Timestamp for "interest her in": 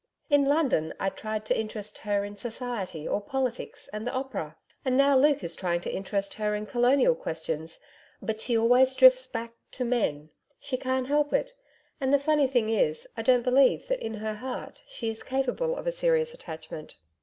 1.59-2.35, 5.93-6.65